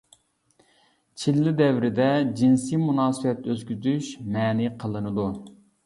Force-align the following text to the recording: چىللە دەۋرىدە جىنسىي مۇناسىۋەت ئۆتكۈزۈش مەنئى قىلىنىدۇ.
چىللە 1.23 1.53
دەۋرىدە 1.59 2.09
جىنسىي 2.41 2.81
مۇناسىۋەت 2.89 3.47
ئۆتكۈزۈش 3.53 4.13
مەنئى 4.35 4.77
قىلىنىدۇ. 4.83 5.33